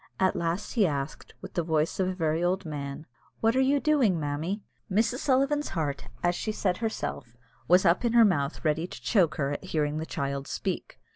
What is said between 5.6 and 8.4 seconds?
heart, as she said herself, was up in her